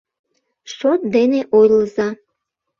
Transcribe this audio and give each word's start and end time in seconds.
Шот 0.75 1.01
дене 1.15 1.39
ойлыза. 1.57 2.09